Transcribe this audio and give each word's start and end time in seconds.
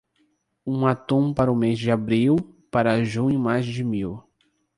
Um 0.65 0.87
atum 0.87 1.31
para 1.31 1.51
o 1.51 1.55
mês 1.55 1.77
de 1.77 1.91
abril, 1.91 2.37
para 2.71 3.03
junho 3.03 3.39
mais 3.39 3.67
de 3.67 3.83
mil. 3.83 4.23